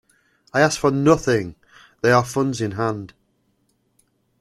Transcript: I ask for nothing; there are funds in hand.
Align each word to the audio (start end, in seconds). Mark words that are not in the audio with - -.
I 0.51 0.61
ask 0.61 0.79
for 0.79 0.89
nothing; 0.89 1.53
there 2.01 2.15
are 2.15 2.25
funds 2.25 2.59
in 2.59 2.71
hand. 2.71 3.13